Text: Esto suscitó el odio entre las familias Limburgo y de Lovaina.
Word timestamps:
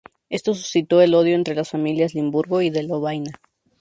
Esto 0.31 0.55
suscitó 0.55 0.99
el 1.03 1.13
odio 1.13 1.35
entre 1.35 1.53
las 1.53 1.69
familias 1.69 2.15
Limburgo 2.15 2.63
y 2.63 2.71
de 2.71 2.81
Lovaina. 2.81 3.39